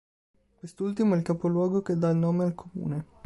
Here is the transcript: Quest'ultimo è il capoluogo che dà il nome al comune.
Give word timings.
Quest'ultimo 0.57 1.13
è 1.13 1.17
il 1.19 1.23
capoluogo 1.23 1.83
che 1.83 1.95
dà 1.95 2.09
il 2.09 2.17
nome 2.17 2.43
al 2.45 2.55
comune. 2.55 3.05